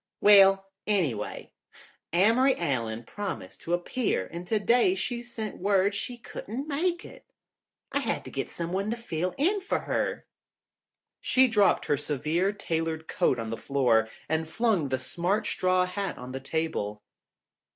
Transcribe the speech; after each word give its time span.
Well, 0.19 0.71
anyway, 0.87 1.53
Amory 2.11 2.55
Allen 2.57 3.03
promised 3.03 3.61
to 3.61 3.75
appear 3.75 4.25
and 4.25 4.47
today 4.47 4.95
she 4.95 5.21
sent 5.21 5.59
word 5.59 5.93
she 5.93 6.17
couldn't 6.17 6.67
make 6.67 7.05
it. 7.05 7.23
I 7.91 7.99
had 7.99 8.25
to 8.25 8.31
get 8.31 8.49
someone 8.49 8.89
to 8.89 8.97
fill 8.97 9.35
in 9.37 9.61
for 9.61 9.81
her." 9.81 10.25
She 11.19 11.47
dropped 11.47 11.85
her 11.85 11.97
severe, 11.97 12.51
tailored 12.51 13.07
coat 13.07 13.37
on 13.37 13.51
the 13.51 13.57
floor 13.57 14.09
and 14.27 14.49
flung 14.49 14.89
the 14.89 14.97
smart, 14.97 15.45
straw 15.45 15.85
hat 15.85 16.17
on 16.17 16.31
the 16.31 16.39
table. 16.39 17.03